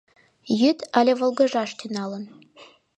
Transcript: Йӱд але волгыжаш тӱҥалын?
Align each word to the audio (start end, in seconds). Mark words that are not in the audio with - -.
Йӱд 0.59 0.79
але 0.99 1.11
волгыжаш 1.19 1.71
тӱҥалын? 1.79 2.23